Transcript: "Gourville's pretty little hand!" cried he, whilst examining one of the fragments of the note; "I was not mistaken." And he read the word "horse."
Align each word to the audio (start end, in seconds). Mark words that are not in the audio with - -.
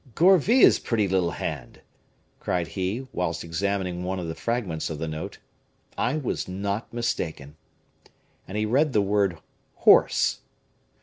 "Gourville's 0.15 0.79
pretty 0.79 1.07
little 1.07 1.29
hand!" 1.29 1.81
cried 2.39 2.69
he, 2.69 3.05
whilst 3.13 3.43
examining 3.43 4.03
one 4.03 4.17
of 4.19 4.27
the 4.27 4.33
fragments 4.33 4.89
of 4.89 4.97
the 4.97 5.07
note; 5.07 5.37
"I 5.95 6.17
was 6.17 6.47
not 6.47 6.91
mistaken." 6.91 7.55
And 8.47 8.57
he 8.57 8.65
read 8.65 8.93
the 8.93 9.01
word 9.03 9.37
"horse." 9.75 10.39